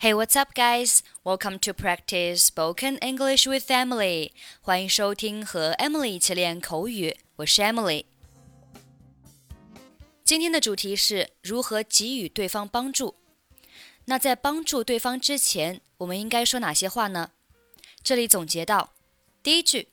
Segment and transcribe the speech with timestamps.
[0.00, 1.02] Hey, what's up, guys?
[1.22, 4.32] Welcome to practice spoken English with Emily.
[4.60, 7.16] 欢迎收听和 Emily 一起练口语。
[7.36, 8.06] 我是 Emily。
[10.24, 13.14] 今天的主题是如何给予对方帮助。
[14.06, 17.30] 那在帮助对方之前，我们应该说哪些话呢？
[18.02, 18.92] 这里总结到，
[19.42, 19.88] 第一句，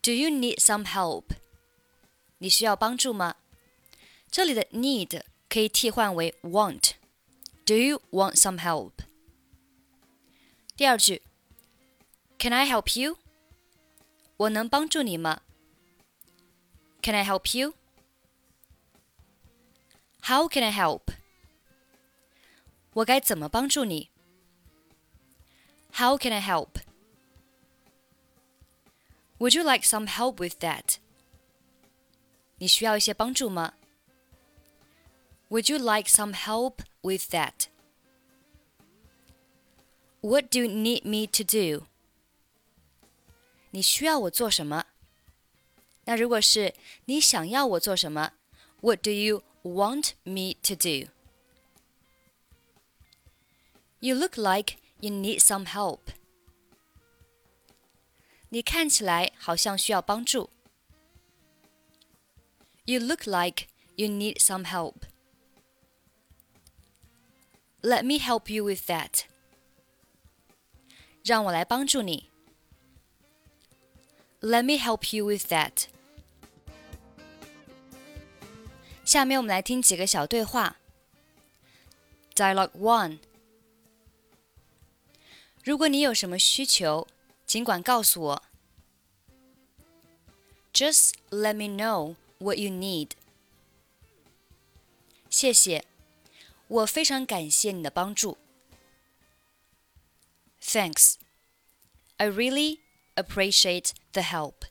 [0.00, 1.24] Do you need some help？
[2.38, 3.34] 你需要帮助吗？
[4.30, 8.92] 这里的 need 可以替换为 want。Do you want some help？
[10.76, 11.20] 第二句，
[12.38, 13.18] Can I help you？
[14.36, 15.42] 我能帮助你吗？
[17.02, 21.02] Can I help you？How can I help？
[22.92, 24.10] 我该怎么帮助你？
[25.94, 26.76] How can I help？Would
[29.56, 30.98] you like some help with that？
[32.58, 33.74] 你需要一些帮助吗？
[35.50, 37.30] Would you like some help with
[40.22, 41.86] that？what do you need me to do？
[43.70, 44.86] 你需要我做什么？
[46.04, 48.32] 那如果是你想要我做什么，
[48.80, 51.10] What do you want me to do?
[54.00, 56.00] You look like you need some help.
[58.50, 60.50] 你看起来好像需要帮助。
[62.84, 65.02] You look like you need some help.
[67.82, 69.24] Let me help you with that.
[71.24, 72.30] 让我来帮助你。
[74.40, 75.86] Let me help you with that。
[79.04, 80.76] 下面我们来听几个小对话。
[82.34, 83.18] Dialogue One：
[85.64, 87.08] 如果你有什么需求，
[87.46, 88.42] 尽管告诉我。
[90.72, 93.10] Just let me know what you need。
[95.28, 95.84] 谢谢，
[96.68, 98.38] 我非常感谢你的帮助。
[100.72, 101.18] Thanks.
[102.18, 102.80] I really
[103.16, 104.64] appreciate the help.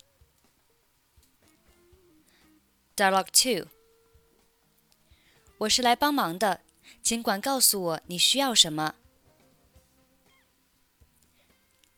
[2.96, 3.68] Dialogue 2
[5.60, 6.62] 我是来帮忙的，
[7.02, 8.96] 尽管告诉我你需要什么。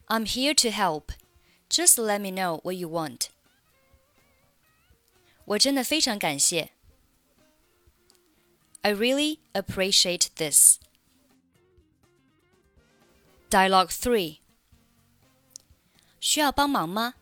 [0.08, 1.14] I'm here to help.
[1.70, 3.28] Just let me know what you want.
[5.46, 6.72] 我真的非常感谢。
[8.82, 10.80] I really appreciate this.
[13.54, 14.40] Dialogue Three
[16.20, 17.16] 需要帮忙吗？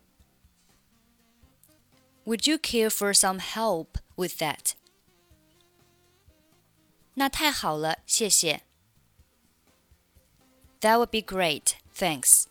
[2.26, 4.74] Would you care for some help with that？
[7.14, 8.64] 那太好了，谢谢。
[10.82, 12.46] That would be great, thanks.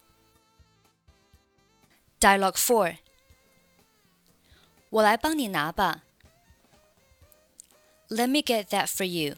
[2.18, 2.96] Dialogue Four
[4.90, 6.02] 我来帮你拿吧。
[8.08, 9.36] Let me get that for you.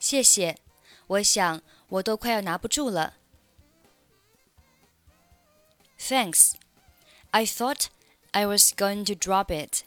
[0.00, 0.56] 谢谢，
[1.06, 3.14] 我想我都快要拿不住了。
[5.98, 6.54] Thanks.
[7.30, 7.88] I thought
[8.32, 9.84] I was going to drop it.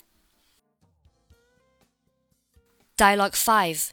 [2.97, 3.91] Dialogue 5.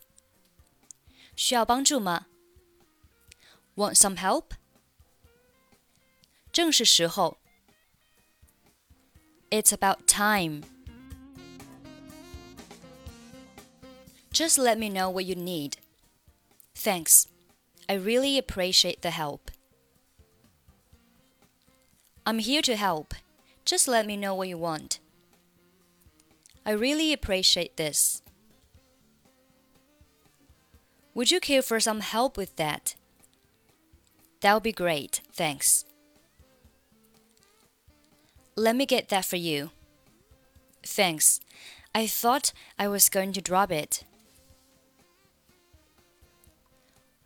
[1.37, 2.27] 需要帮助吗？
[3.77, 4.53] Want some help?
[6.53, 7.39] 正是时候。
[9.51, 10.65] It's about time.
[14.31, 15.75] Just let me know what you need.
[16.76, 17.28] Thanks.
[17.88, 19.52] I really appreciate the help.
[22.26, 23.14] I'm here to help.
[23.66, 25.00] Just let me know what you want.
[26.66, 28.22] I really appreciate this.
[31.14, 32.96] Would you care for some help with that?
[34.42, 35.86] That would be great, thanks.
[38.56, 39.72] Let me get that for you.
[40.84, 41.40] Thanks.
[41.94, 44.04] I thought I was going to drop it.